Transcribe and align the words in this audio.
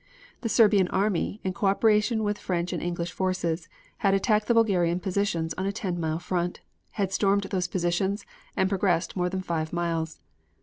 The 0.41 0.49
Serbian 0.49 0.87
army, 0.87 1.39
in 1.43 1.53
co 1.53 1.67
operation 1.67 2.23
with 2.23 2.39
French 2.39 2.73
and 2.73 2.81
English 2.81 3.11
forces, 3.11 3.69
had 3.97 4.15
attacked 4.15 4.47
the 4.47 4.55
Bulgarian 4.55 4.99
positions 4.99 5.53
on 5.59 5.67
a 5.67 5.71
ten 5.71 5.99
mile 5.99 6.17
front, 6.17 6.61
had 6.93 7.13
stormed 7.13 7.43
those 7.43 7.67
positions 7.67 8.25
and 8.57 8.67
progressed 8.67 9.15
more 9.15 9.29
than 9.29 9.41
five 9.43 9.71
miles. 9.71 10.19